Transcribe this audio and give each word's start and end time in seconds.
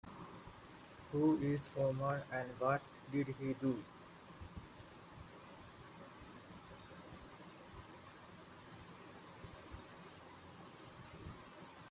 Who 1.11 1.37
is 1.37 1.69
Omar 1.77 2.23
and 2.33 2.49
what 2.59 2.81
did 3.11 3.35
he 3.39 3.53
do? 3.53 3.83